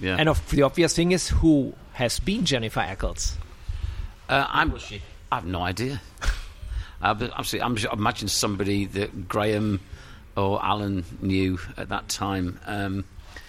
[0.00, 0.16] Yeah.
[0.18, 3.36] And of, the obvious thing is, who has been Jennifer Eccles?
[4.28, 5.02] Uh, I'm, was she?
[5.32, 6.00] I have no idea.
[7.02, 9.80] uh, but absolutely, I'm sure, I imagine somebody that Graham
[10.36, 12.60] or Alan knew at that time.
[12.66, 13.04] Um,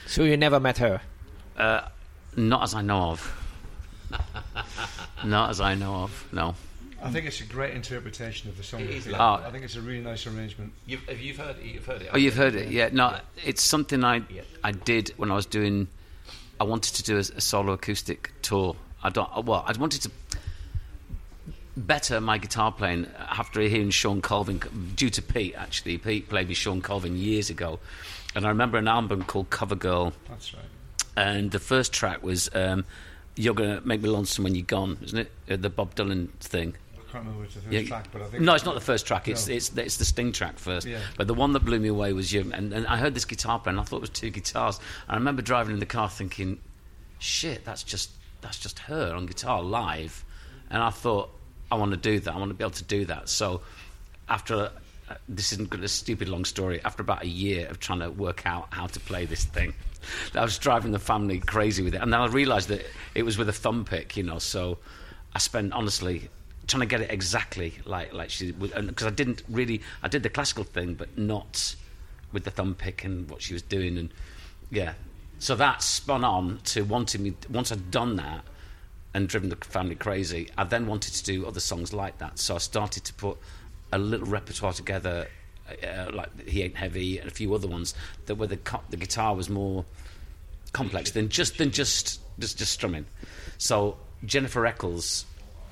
[0.05, 1.01] So you never met her.
[1.57, 1.81] uh,
[2.35, 3.43] not as I know of.
[5.25, 6.27] not as I know of.
[6.31, 6.55] No.
[7.01, 8.81] I think it's a great interpretation of the song.
[8.81, 10.73] It is I think- I think it's a really nice arrangement.
[10.85, 11.57] You've, have you heard?
[11.57, 11.65] it?
[11.65, 12.09] You've heard it.
[12.13, 12.89] Oh, you've heard it, yeah.
[12.91, 13.19] No, Yeah.
[13.45, 14.41] it's something I Yeah.
[14.63, 15.87] I did when I was doing.
[16.59, 18.75] I wanted to do a, a solo acoustic tour.
[19.03, 19.45] I don't.
[19.45, 20.11] Well, I wanted to
[21.75, 24.61] better my guitar playing after hearing Shawn Colvin,
[24.95, 25.97] due to Pete actually.
[25.97, 27.79] Pete played with Shawn Colvin years ago,
[28.35, 30.63] and I remember an album called Cover Girl, That's right.
[31.15, 32.85] and the first track was um,
[33.35, 35.31] "You're Gonna Make Me Lonesome When You're Gone," isn't it?
[35.49, 36.75] Uh, the Bob Dylan thing.
[37.17, 39.07] Can't remember which the first Yeah, track, but I think no, it's not the first
[39.07, 39.27] track.
[39.27, 39.55] It's No.
[39.55, 40.85] it's the, it's the Sting track first.
[40.85, 40.99] Yeah.
[41.17, 42.41] But the one that blew me away was you.
[42.53, 43.79] And, and I heard this guitar playing.
[43.79, 44.77] I thought it was two guitars.
[45.07, 46.59] And I remember driving in the car thinking,
[47.19, 50.23] "Shit, that's just that's just her on guitar live."
[50.69, 51.29] And I thought,
[51.71, 52.33] I want to do that.
[52.33, 53.29] I want to be able to do that.
[53.29, 53.61] So
[54.29, 54.71] after
[55.09, 56.81] uh, this isn't good, a stupid long story.
[56.83, 59.73] After about a year of trying to work out how to play this thing,
[60.35, 62.01] I was driving the family crazy with it.
[62.01, 64.37] And then I realised that it was with a thumb pick, you know.
[64.39, 64.77] So
[65.33, 66.29] I spent honestly
[66.67, 70.29] trying to get it exactly like like she because I didn't really I did the
[70.29, 71.75] classical thing, but not
[72.31, 74.09] with the thumb pick and what she was doing and
[74.69, 74.93] yeah.
[75.39, 78.43] So that spun on to wanting me once I'd done that
[79.13, 80.49] and driven the family crazy.
[80.57, 83.37] I then wanted to do other songs like that, so I started to put
[83.91, 85.27] a little repertoire together,
[85.83, 89.35] uh, like "He Ain't Heavy" and a few other ones that where the the guitar
[89.35, 89.85] was more
[90.73, 93.05] complex than just than just just just strumming.
[93.57, 95.25] So Jennifer Eccles,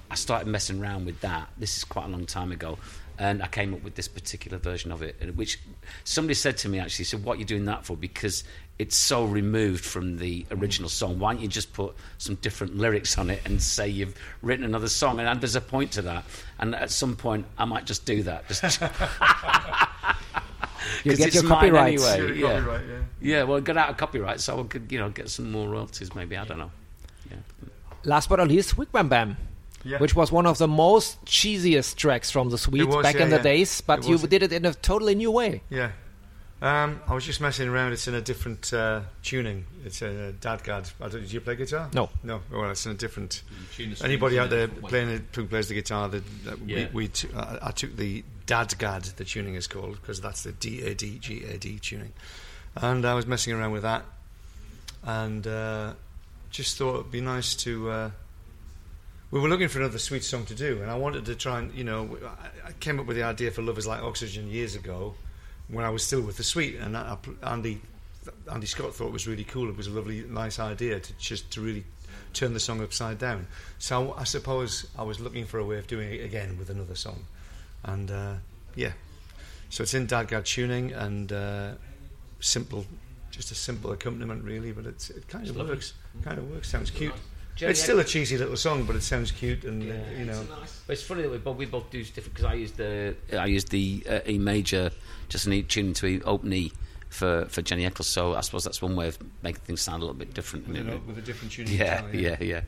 [0.09, 1.49] I started messing around with that.
[1.57, 2.77] This is quite a long time ago,
[3.17, 5.59] and I came up with this particular version of it, which
[6.03, 8.43] somebody said to me actually, said, "What are you doing that for?" Because
[8.77, 10.93] it's so removed from the original mm.
[10.93, 11.19] song.
[11.19, 14.89] Why don't you just put some different lyrics on it and say you've written another
[14.89, 15.19] song?
[15.19, 16.25] And, and there's a point to that.
[16.59, 18.47] And at some point, I might just do that.
[18.49, 18.81] Just
[21.03, 22.07] You get it's your mine copyrights.
[22.07, 22.37] anyway.
[22.37, 22.59] Yeah.
[22.59, 22.97] copyright, yeah.
[23.21, 26.13] Yeah, well, get out of copyright, so I could, you know, get some more royalties.
[26.15, 26.71] Maybe I don't know.
[27.29, 27.37] Yeah.
[28.03, 29.37] Last but not least, Wigwam Bam.
[29.85, 29.99] Yeah.
[29.99, 33.29] Which was one of the most cheesiest tracks from the Swedes was, back yeah, in
[33.29, 33.43] the yeah.
[33.43, 35.61] days, but you did it in a totally new way.
[35.69, 35.91] Yeah.
[36.59, 37.93] Um, I was just messing around.
[37.93, 39.65] It's in a different uh, tuning.
[39.85, 40.93] It's a DADGAD.
[40.99, 41.89] I don't, you play guitar?
[41.93, 42.09] No.
[42.23, 42.41] No.
[42.51, 43.43] Well, it's in a different.
[43.75, 44.89] Tune Anybody out there a different way.
[44.89, 46.09] playing it, who plays the guitar?
[46.09, 46.87] The, that Yeah.
[46.91, 49.17] we, we t- uh, I took the DADGAD.
[49.17, 52.13] The tuning is called because that's the D A D G A D tuning,
[52.75, 54.03] and I was messing around with that,
[55.03, 55.93] and uh,
[56.49, 58.11] just thought it'd be nice to.
[59.31, 61.73] We were looking for another sweet song to do, and I wanted to try and,
[61.73, 62.17] you know,
[62.63, 65.15] I, came up with the idea for "Lovers Like Oxygen" years ago,
[65.67, 67.81] when I was still with the Sweet, and I, Andy
[68.51, 69.69] Andy Scott thought it was really cool.
[69.69, 71.83] It was a lovely, nice idea to just to really
[72.33, 73.47] turn the song upside down.
[73.79, 76.95] So I suppose I was looking for a way of doing it again with another
[76.95, 77.25] song,
[77.83, 78.33] and uh,
[78.75, 78.91] yeah,
[79.69, 81.71] so it's in DADGAD tuning and uh,
[82.39, 82.85] simple,
[83.31, 85.93] just a simple accompaniment really, but it's, it kind of works.
[86.23, 86.69] Kind of works.
[86.69, 87.13] Sounds cute.
[87.55, 90.45] Jerry, it's still a cheesy little song, but it sounds cute, and uh, you know.
[90.85, 93.45] But it's funny that we both, we both do different because I used the I
[93.45, 94.91] used the uh, E major
[95.29, 96.73] just an E tune to E open E
[97.09, 98.07] for for Jenny Eccles.
[98.07, 100.67] So I suppose that's one way of making things sound a little bit different.
[100.67, 101.73] With, a, with a different tuning.
[101.73, 102.61] yeah, style, yeah, yeah.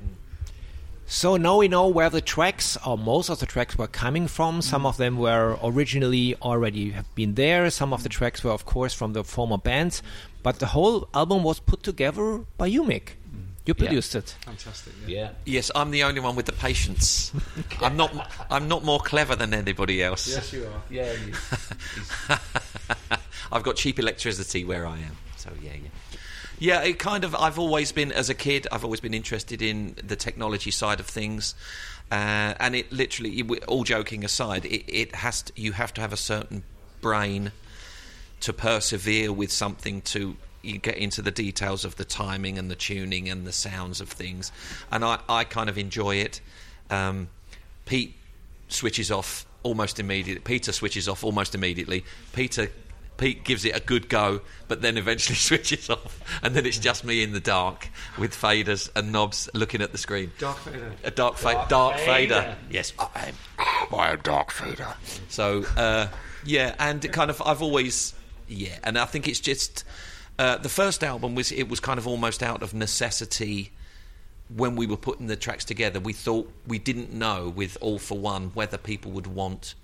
[1.10, 4.62] So now we know where the tracks, or most of the tracks, were coming from.
[4.62, 7.70] Some of them were originally already have been there.
[7.70, 10.04] Some of the tracks were, of course, from the former bands.
[10.44, 13.17] But the whole album was put together by you, Mick.
[13.68, 13.86] You Yeah.
[13.86, 14.36] produced it.
[14.46, 14.94] Fantastic.
[15.06, 15.32] Yeah.
[15.46, 17.32] Yes, I'm the only one with the patience.
[17.82, 18.32] I'm not.
[18.50, 20.28] I'm not more clever than anybody else.
[20.28, 20.82] Yes, you are.
[20.90, 21.14] Yeah.
[23.52, 25.18] I've got cheap electricity where I am.
[25.38, 25.90] So yeah, yeah.
[26.60, 27.36] Yeah, it kind of.
[27.36, 31.06] I've always been, as a kid, I've always been interested in the technology side of
[31.06, 31.54] things,
[32.12, 35.44] uh, and it literally, it- all joking aside, it, it has.
[35.44, 36.64] To, you have to have a certain
[37.02, 37.52] brain
[38.40, 42.76] to persevere with something to you get into the details of the timing and the
[42.76, 44.52] tuning and the sounds of things,
[44.92, 46.42] and I, I kind of enjoy it.
[46.90, 47.30] Um,
[47.86, 48.16] Pete
[48.68, 50.42] switches off almost immediately.
[50.44, 52.04] Peter switches off almost immediately.
[52.34, 52.70] Peter
[53.18, 57.04] Pete gives it a good go, but then eventually switches off, and then it's just
[57.04, 60.32] me in the dark with faders and knobs looking at the screen.
[60.38, 60.92] Dark fader.
[61.04, 62.56] A dark, fa- dark, fader.
[62.70, 63.36] Yes, I am.
[63.92, 64.88] I am dark fader.
[65.30, 66.08] So uh,
[66.46, 68.14] yeah, and it kind of I've always
[68.48, 69.84] yeah, and I think it's just
[70.40, 73.72] uh, the first album was it was kind of almost out of necessity
[74.56, 76.00] when we were putting the tracks together.
[76.00, 79.76] We thought we didn't know with All for One whether people would want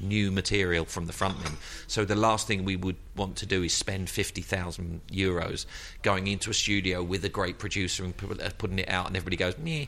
[0.00, 1.54] new material from the frontman.
[1.86, 5.66] So the last thing we would want to do is spend fifty thousand euros
[6.02, 9.36] going into a studio with a great producer and uh, putting it out, and everybody
[9.36, 9.86] goes meh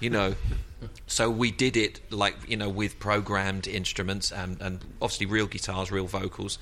[0.00, 0.34] you know.
[1.06, 5.90] so we did it like you know with programmed instruments and, and obviously real guitars,
[5.90, 6.58] real vocals.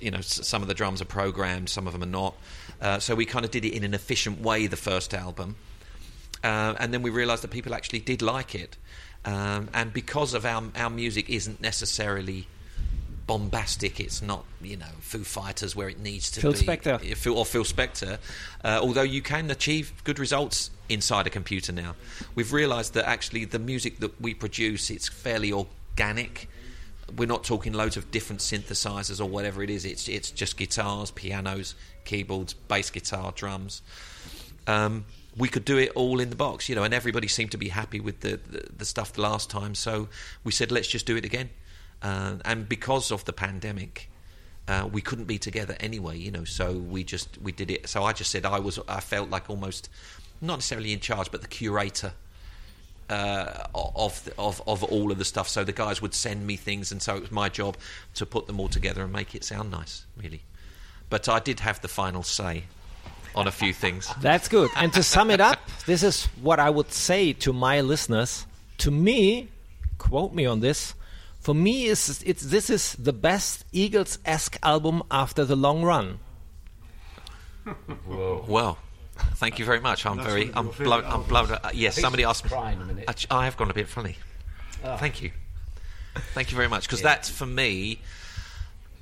[0.00, 2.34] You know, some of the drums are programmed, some of them are not.
[2.80, 4.66] Uh, so we kind of did it in an efficient way.
[4.66, 5.56] The first album,
[6.44, 8.76] uh, and then we realised that people actually did like it.
[9.24, 12.46] Um, and because of our our music isn't necessarily
[13.26, 13.98] bombastic.
[14.00, 16.58] It's not, you know, Foo Fighters where it needs to Phil be.
[16.58, 17.34] Spector.
[17.34, 18.18] Or Phil Spector.
[18.64, 21.96] Uh, although you can achieve good results inside a computer now,
[22.34, 26.48] we've realised that actually the music that we produce it's fairly organic.
[27.14, 29.84] We're not talking loads of different synthesizers or whatever it is.
[29.84, 33.82] It's it's just guitars, pianos, keyboards, bass guitar, drums.
[34.66, 35.04] Um,
[35.36, 37.68] we could do it all in the box, you know, and everybody seemed to be
[37.68, 39.74] happy with the, the, the stuff the last time.
[39.74, 40.08] So
[40.44, 41.50] we said, let's just do it again.
[42.02, 44.10] Uh, and because of the pandemic,
[44.66, 46.44] uh, we couldn't be together anyway, you know.
[46.44, 47.88] So we just we did it.
[47.88, 49.88] So I just said I was I felt like almost
[50.40, 52.12] not necessarily in charge, but the curator
[53.08, 55.48] uh, of, the, of of all of the stuff.
[55.48, 57.76] So the guys would send me things, and so it was my job
[58.14, 60.42] to put them all together and make it sound nice, really.
[61.08, 62.64] But I did have the final say
[63.34, 64.12] on a few things.
[64.20, 64.70] That's good.
[64.76, 68.46] And to sum it up, this is what I would say to my listeners.
[68.78, 69.48] To me,
[69.98, 70.94] quote me on this.
[71.40, 76.18] For me, is it's this is the best Eagles esque album after the long run.
[78.06, 78.78] Well,
[79.34, 80.06] thank you very much.
[80.06, 81.04] I'm That's very, I'm blown.
[81.04, 81.50] I'm blown.
[81.50, 82.50] Uh, yes, somebody asked me.
[82.50, 83.26] crying a minute.
[83.30, 84.16] I, I have gone a bit funny.
[84.82, 85.30] Thank you.
[86.34, 86.84] Thank you very much.
[86.84, 88.00] Because that's for me.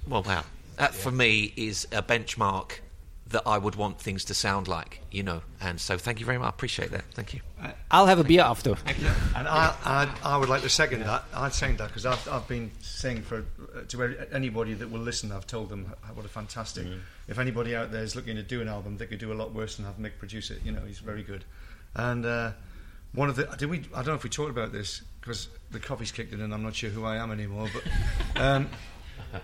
[0.08, 0.44] Well, wow.
[0.76, 2.80] That for me is a benchmark
[3.28, 5.42] that I would want things to sound like, you know.
[5.60, 6.46] And so, thank you very much.
[6.46, 7.04] I appreciate that.
[7.14, 7.40] Thank you.
[7.94, 8.74] I'll have a beer after.
[9.36, 11.22] And I, I, I would like to second that.
[11.32, 15.30] I'd second that because I've, I've been saying for uh, to anybody that will listen,
[15.30, 16.88] I've told them what a fantastic.
[17.28, 19.54] If anybody out there is looking to do an album, they could do a lot
[19.54, 20.58] worse than have Mick produce it.
[20.64, 21.44] You know, he's very good.
[21.94, 22.50] And uh,
[23.12, 23.84] one of the did we?
[23.94, 26.64] I don't know if we talked about this because the coffee's kicked in, and I'm
[26.64, 27.68] not sure who I am anymore.
[27.72, 28.68] But um,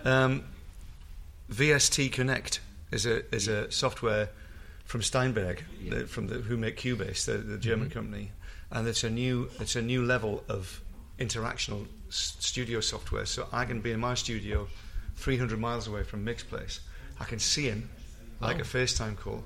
[0.03, 0.43] um,
[1.49, 2.59] VST Connect
[2.91, 4.27] is a is a software
[4.83, 8.31] from Steinberg, the, from the who make Cubase, the, the German company,
[8.71, 10.81] and it's a new it's a new level of
[11.19, 13.25] interactional s- studio software.
[13.25, 14.67] So I can be in my studio,
[15.17, 16.79] 300 miles away from Mick's place.
[17.19, 17.89] I can see him
[18.39, 19.43] like a FaceTime call.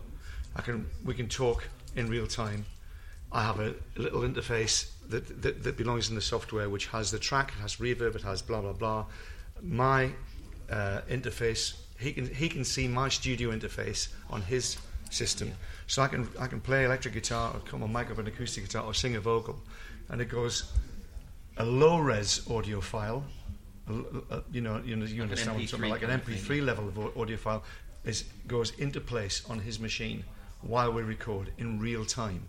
[0.55, 2.65] I can we can talk in real time.
[3.31, 7.19] I have a little interface that, that, that belongs in the software, which has the
[7.19, 9.05] track, it has reverb, it has blah blah blah.
[9.61, 10.11] My
[10.69, 14.77] uh, interface, he can he can see my studio interface on his
[15.09, 15.51] system,
[15.87, 18.63] so I can I can play electric guitar or come on mic up an acoustic
[18.65, 19.59] guitar or sing a vocal,
[20.09, 20.71] and it goes
[21.57, 23.23] a low res audio file.
[23.87, 26.09] a l- a- uh, you know, you, know, you understand what I'm talking about, like
[26.09, 27.63] an MP3 level of audio file
[28.03, 30.23] is goes into place on his machine
[30.61, 32.41] while we record in real time.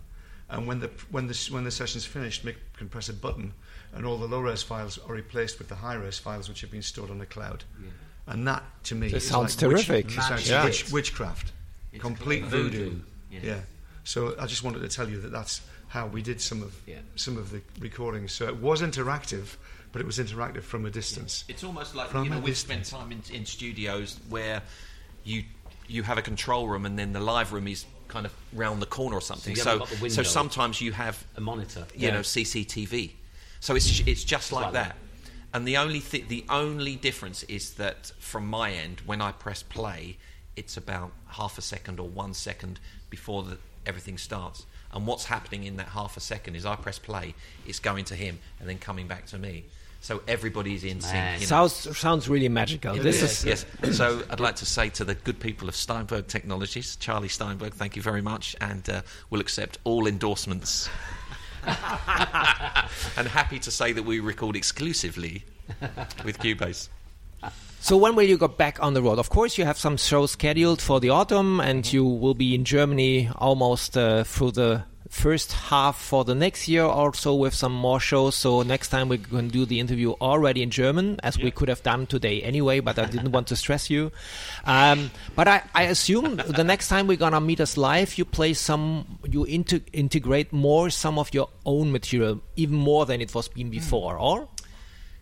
[0.49, 3.53] And when the when the when the session's finished, Mick can press a button,
[3.93, 6.71] and all the low res files are replaced with the high res files, which have
[6.71, 7.63] been stored on the cloud.
[8.25, 10.05] And that, to me, That is sounds like witch- terrific.
[10.17, 10.63] it sounds Yeah.
[10.65, 11.51] witch- witchcraft,
[11.93, 12.89] It's complete voodoo.
[12.89, 12.99] voodoo,
[13.31, 13.39] Yeah.
[13.43, 13.59] yeah.
[14.03, 16.99] So I just wanted to tell you that that's how we did some of Yeah.
[17.15, 18.31] some of the recordings.
[18.31, 19.55] So it was interactive,
[19.91, 21.43] but it was interactive from a distance.
[21.47, 24.61] It's almost like From you know we've spent time in, in studios where
[25.23, 25.43] you
[25.87, 28.85] you have a control room and then the live room is kind of round the
[28.85, 29.55] corner or something.
[29.55, 31.85] you So haven't got the so, sometimes you have a monitor.
[31.95, 33.11] you know CCTV.
[33.59, 34.89] So it's it's just like, like that.
[34.89, 34.97] that.
[35.53, 39.63] And the only thi- the only difference is that from my end, when I press
[39.63, 40.17] play,
[40.57, 44.65] it's about half a second or one second before the, everything starts.
[44.91, 48.15] And what's happening in that half a second is I press play, it's going to
[48.15, 49.65] him and then coming back to me.
[50.01, 51.33] So everybody's in sync.
[51.35, 51.45] You know.
[51.67, 52.95] Sounds sounds really magical.
[52.95, 53.97] This Yes, is yes.
[53.97, 57.95] So I'd like to say to the good people of Steinberg Technologies, Charlie Steinberg, thank
[57.95, 60.87] you very much, and uh, we'll accept all endorsements.
[61.65, 65.43] and happy to say that we record exclusively
[66.23, 66.89] with Cubase.
[67.79, 69.17] So when will you go back on the road?
[69.17, 72.65] Of course, you have some shows scheduled for the autumn, and you will be in
[72.65, 77.99] Germany almost uh, through the first half for the next year, also with some more
[77.99, 78.35] shows.
[78.35, 81.81] So next time we can do the interview already in German, as we could have
[81.83, 82.79] done today anyway.
[82.79, 84.11] But I didn't want to stress you.
[84.65, 88.53] Um, but I, I assume the next time we're gonna meet us live, you play
[88.53, 93.47] some, you inter- integrate more some of your own material, even more than it was
[93.47, 94.49] been before, or?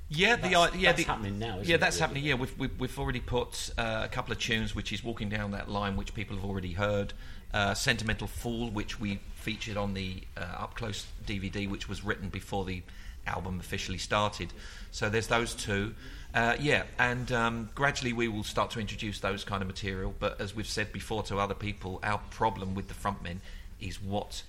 [0.07, 2.01] Yeah, the That's- uh, yeah, that's the, happening now, isn't yeah, that's really?
[2.01, 2.23] happening.
[2.25, 5.51] Yeah, we've, we've we've already put uh, a couple of tunes, which is walking down
[5.51, 7.13] that line, which people have already heard.
[7.53, 12.29] Uh, Sentimental Fool, which we featured on the uh, up close DVD, which was written
[12.29, 12.83] before the
[13.25, 14.53] album officially started.
[14.91, 15.95] So there's those two.
[16.35, 20.13] Uh, yeah, and um, gradually we will start to introduce those kind of material.
[20.19, 23.37] But as we've said before to other people, our problem with the frontmen
[23.79, 24.43] is what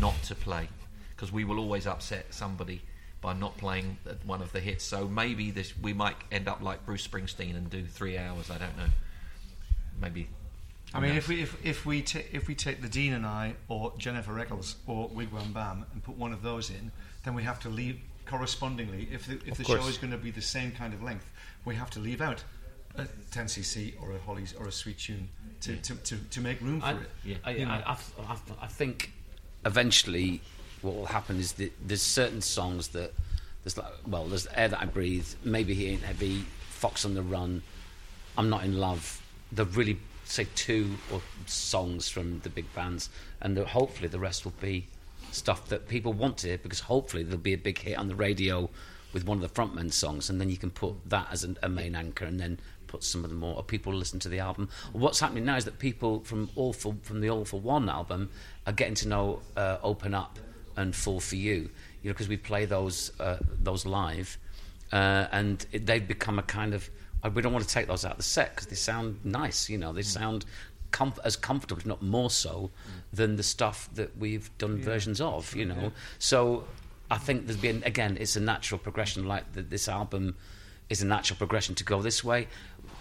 [0.00, 0.68] not to play,
[1.16, 2.80] because we will always upset somebody
[3.22, 4.84] by not playing one of the hits.
[4.84, 8.50] So maybe this we might end up like Bruce Springsteen and do three hours.
[8.50, 8.88] I don't know.
[9.98, 10.28] Maybe.
[10.92, 13.54] I mean, if we if, if we ta- if we take the Dean and I,
[13.68, 16.90] or Jennifer Eccles, or Wigwam Bam, and put one of those in,
[17.24, 19.08] then we have to leave correspondingly.
[19.10, 21.30] If the, if the show is going to be the same kind of length,
[21.64, 22.44] we have to leave out
[22.96, 25.28] a 10cc or a Hollies or a Sweet Tune
[25.62, 26.98] to, to, to, to make room for I, it.
[27.24, 27.96] yeah, I, I, I,
[28.32, 29.12] I, I think
[29.64, 30.42] eventually
[30.82, 33.12] what will happen is that there's certain songs that
[33.64, 37.22] there's like well there's air that I breathe maybe he ain't heavy Fox on the
[37.22, 37.62] Run
[38.36, 39.20] I'm not in love.
[39.50, 44.54] The really say two or songs from the big bands and hopefully the rest will
[44.60, 44.86] be
[45.30, 48.14] stuff that people want to hear because hopefully there'll be a big hit on the
[48.14, 48.70] radio
[49.12, 51.68] with one of the frontmen songs and then you can put that as an, a
[51.68, 54.68] main anchor and then put some of the more or people listen to the album.
[54.92, 58.30] What's happening now is that people from all for from the all for one album
[58.66, 60.38] are getting to know uh, open up
[60.76, 61.70] and fall for you.
[62.02, 64.38] You know because we play those uh, those live
[64.92, 66.90] uh, and it, they've become a kind of
[67.22, 69.68] uh, we don't want to take those out of the set because they sound nice
[69.70, 69.92] you know.
[69.92, 70.44] They sound
[70.90, 72.70] comf- as comfortable if not more so
[73.12, 75.92] than the stuff that we've done versions of you know.
[76.18, 76.64] So
[77.10, 80.36] I think there's been again it's a natural progression like the, this album
[80.88, 82.48] is a natural progression to go this way.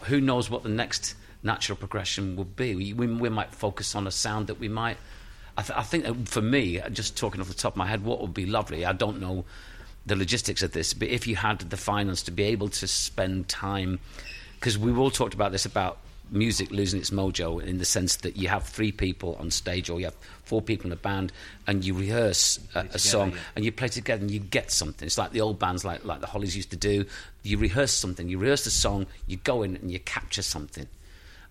[0.03, 2.75] Who knows what the next natural progression will be?
[2.75, 4.97] We, we, we might focus on a sound that we might
[5.61, 8.19] I, th- I think for me, just talking off the top of my head, what
[8.19, 9.45] would be lovely, I don't know
[10.07, 13.47] the logistics of this, but if you had the finance to be able to spend
[13.47, 13.99] time,
[14.55, 15.99] because we've all talked about this about
[16.31, 19.99] music losing its mojo in the sense that you have three people on stage or
[19.99, 21.31] you have four people in a band
[21.67, 23.37] and you rehearse a, a song yeah.
[23.55, 25.05] and you play together and you get something.
[25.05, 27.05] It's like the old bands like, like the Hollies used to do.
[27.43, 30.87] You rehearse something, you rehearse the song, you go in and you capture something.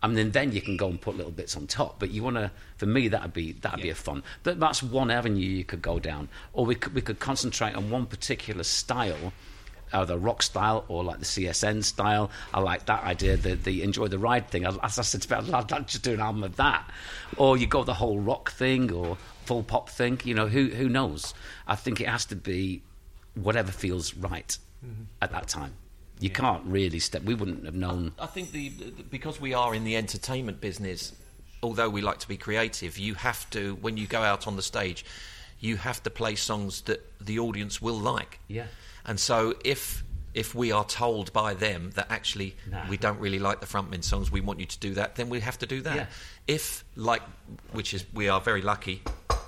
[0.02, 1.98] I mean, then you can go and put little bits on top.
[1.98, 4.22] But you want to, for me, that'd be that'd be a fun.
[4.42, 7.90] But that's one avenue you could go down, or we could we could concentrate on
[7.90, 9.32] one particular style,
[9.92, 12.30] either rock style or like the CSN style.
[12.54, 14.64] I like that idea, the the enjoy the ride thing.
[14.64, 16.90] As I said, I'd to do an album of that,
[17.36, 20.20] or you go the whole rock thing or full pop thing.
[20.24, 21.34] You know, who who knows?
[21.66, 22.82] I think it has to be
[23.34, 25.02] whatever feels right mm-hmm.
[25.20, 25.74] at that time.
[26.20, 27.22] You can't really step.
[27.22, 28.12] We wouldn't have known.
[28.18, 31.12] I think the, the because we are in the entertainment business,
[31.62, 34.62] although we like to be creative, you have to when you go out on the
[34.62, 35.04] stage,
[35.60, 38.38] you have to play songs that the audience will like.
[38.48, 38.66] Yeah.
[39.04, 42.88] And so if if we are told by them that actually Nah.
[42.88, 45.40] we don't really like the frontman songs, we want you to do that, then we
[45.40, 45.96] have to do that.
[45.96, 46.06] Yeah.
[46.46, 47.22] If like
[47.72, 49.02] which is we are very lucky,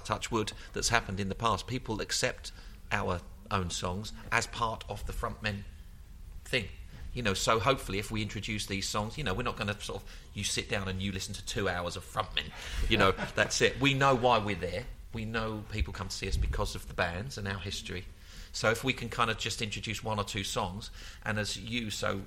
[0.05, 2.53] touch wood, that's happened in the past, people accept
[2.91, 3.21] our
[3.51, 5.63] own songs as part of the frontmen
[6.53, 6.69] thing.
[7.15, 9.79] You know, so hopefully, if we introduce these songs, you know, we're not going to
[9.83, 12.45] sort of you sit down and you listen to two hours of frontmen.
[12.89, 13.81] You know, that's it.
[13.81, 14.85] We know why we're there.
[15.13, 18.05] We know people come to see us because of the bands and our history.
[18.53, 20.91] So if we can kind of just introduce one or two songs,
[21.25, 22.23] and as you so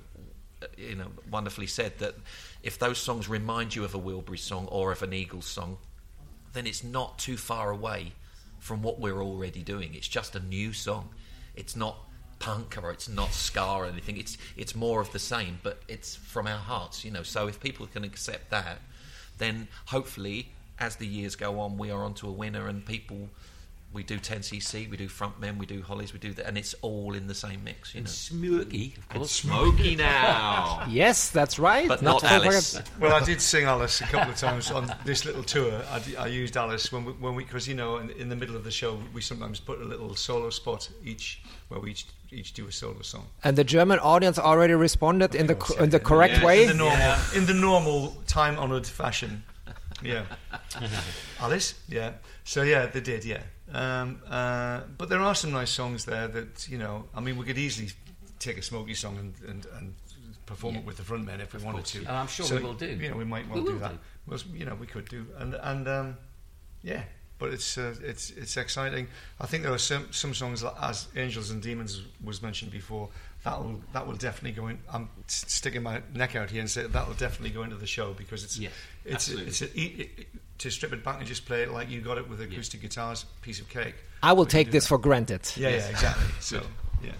[0.76, 2.14] you know wonderfully said that
[2.62, 5.78] if those songs remind you of a Wilbury song or of an Eagles song,
[6.52, 8.12] then it's not too far away
[8.58, 9.94] from what we're already doing.
[9.94, 11.08] It's just a new song.
[11.56, 11.96] It's not
[12.38, 14.16] punk or it's not ska or anything.
[14.16, 17.22] It's it's more of the same, but it's from our hearts, you know.
[17.22, 18.78] So if people can accept that,
[19.38, 23.28] then hopefully, as the years go on, we are onto a winner, and people.
[23.96, 27.14] We do 10cc, we do Frontmen, we do hollies, we do that, and it's all
[27.14, 28.06] in the same mix, you know.
[28.10, 31.88] Smokie, of It's Smokie now, Yes, that's right.
[31.88, 32.82] but not to forget- Alice.
[33.00, 35.80] Well, I did sing Alice a couple of times on this little tour.
[35.90, 38.36] I, d- I used Alice when we, when we because you know in, in the
[38.36, 42.04] middle of the show we sometimes put a little solo spot each where we each
[42.30, 45.70] each do a solo song And the German audience already responded in the Hang on
[45.70, 46.62] a co- in the correct Yeah, way.
[46.64, 49.42] in the normal in the normal time honoured fashion.
[50.02, 50.24] Yeah,
[51.40, 51.74] Alice.
[51.88, 52.10] Yeah.
[52.44, 53.24] So yeah, they did.
[53.24, 53.40] Yeah.
[53.72, 57.04] Um, uh, but there are some nice songs there that you know.
[57.14, 57.90] I mean, we could easily
[58.38, 59.94] take a Smokie song and, and, and
[60.44, 62.04] perform it with the Frontmen if we wanted to.
[62.08, 62.86] Oh, I'm sure So, we will do.
[62.86, 63.92] You know, we might well We do that.
[63.92, 63.98] do.
[64.26, 66.16] Well, you know, we could do, and and um,
[66.82, 67.02] yeah.
[67.38, 69.08] But it's uh, it's it's exciting.
[69.40, 73.10] I think there are some some songs like, as Angels and Demons was mentioned before.
[73.46, 74.78] That will that will definitely go in.
[74.92, 78.12] I'm sticking my neck out here and say that will definitely go into the show
[78.12, 78.72] because it's Yes,
[79.04, 79.46] it's absolutely.
[79.48, 80.26] it's a, it, it,
[80.58, 83.24] to strip it back and just play it like you got it with acoustic guitars,
[83.42, 83.94] piece of cake.
[84.22, 84.88] I will We take this that.
[84.88, 85.42] for granted.
[85.56, 86.26] Yeah, yeah, exactly.
[86.40, 86.56] So
[87.04, 87.12] yeah,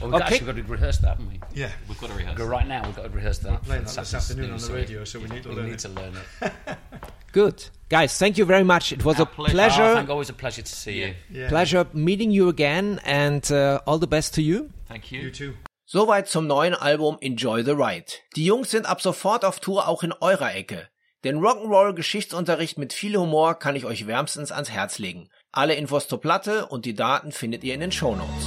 [0.00, 0.24] Well, we've Okay.
[0.36, 1.40] actually got to rehearse that, haven't we?
[1.54, 1.70] yeah.
[1.86, 2.38] We've got to rehearse.
[2.38, 3.62] Go right now, we've got to rehearse that.
[3.62, 5.54] playing for that this Saturday's afternoon on the we- radio, so we need to we
[5.56, 5.78] learn need it.
[5.80, 6.52] to learn it.
[7.32, 7.66] Good.
[7.90, 8.92] Guys, thank you very much.
[8.92, 11.14] It was a Oh, pleasure thank, always a pleasure to see you.
[11.30, 11.48] Yeah.
[11.50, 14.70] pleasure meeting you again and uh, all the best to you.
[14.88, 15.22] Thank you.
[15.22, 15.52] You too.
[15.84, 18.06] Soweit zum neuen Album Enjoy the Ride.
[18.34, 20.88] Die Jungs sind ab sofort auf Tour auch in eurer Ecke.
[21.24, 25.28] Den Rock'n'Roll Geschichtsunterricht mit viel Humor kann ich euch wärmstens ans Herz legen.
[25.52, 28.46] Alle Infos zur Platte und die Daten findet ihr in den Shownotes.